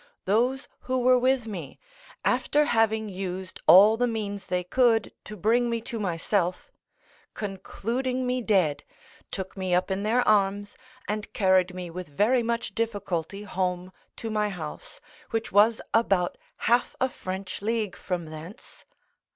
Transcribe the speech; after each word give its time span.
Those 0.25 0.67
who 0.89 0.97
were 0.97 1.19
with 1.19 1.45
me, 1.45 1.79
after 2.25 2.65
having 2.65 3.07
used 3.07 3.61
all 3.67 3.97
the 3.97 4.07
means 4.07 4.47
they 4.47 4.63
could 4.63 5.13
to 5.25 5.37
bring 5.37 5.69
me 5.69 5.79
to 5.81 5.99
myself, 5.99 6.71
concluding 7.35 8.25
me 8.25 8.41
dead, 8.41 8.83
took 9.29 9.55
me 9.55 9.75
up 9.75 9.91
in 9.91 10.01
their 10.01 10.27
arms, 10.27 10.75
and 11.07 11.31
carried 11.33 11.75
me 11.75 11.91
with 11.91 12.07
very 12.07 12.41
much 12.41 12.73
difficulty 12.73 13.43
home 13.43 13.91
to 14.15 14.31
my 14.31 14.49
house, 14.49 14.99
which 15.29 15.51
was 15.51 15.79
about 15.93 16.35
half 16.65 16.95
a 16.99 17.07
French 17.07 17.61
league 17.61 17.95
from 17.95 18.25
thence. 18.25 18.85